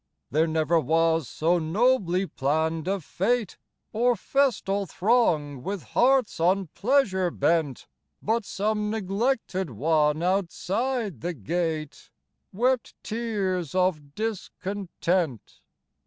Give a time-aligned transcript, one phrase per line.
[0.31, 3.57] There never was so nobly planned a fête,
[3.93, 7.85] Or festal throng with hearts on pleasure bent,
[8.19, 12.09] But some neglected one outside the gate
[12.51, 15.61] Wept tears of discontent.